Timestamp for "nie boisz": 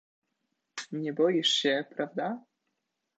0.91-1.49